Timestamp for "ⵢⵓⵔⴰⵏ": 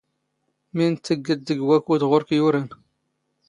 2.37-2.65